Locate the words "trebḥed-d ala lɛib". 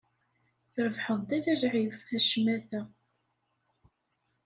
0.73-1.95